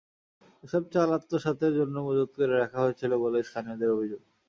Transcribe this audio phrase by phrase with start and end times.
[0.63, 4.21] এসব চাল আত্মসাতের জন্য মজুত করে রাখা হয়েছিল বলে স্থানীয়দের অভিযোগ।